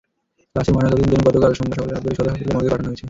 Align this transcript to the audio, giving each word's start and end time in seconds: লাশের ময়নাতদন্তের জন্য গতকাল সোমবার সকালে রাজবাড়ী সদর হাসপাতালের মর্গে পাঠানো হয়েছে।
লাশের 0.55 0.73
ময়নাতদন্তের 0.75 1.09
জন্য 1.11 1.23
গতকাল 1.27 1.51
সোমবার 1.57 1.77
সকালে 1.79 1.93
রাজবাড়ী 1.93 2.15
সদর 2.17 2.29
হাসপাতালের 2.33 2.53
মর্গে 2.55 2.71
পাঠানো 2.73 2.87
হয়েছে। 2.89 2.99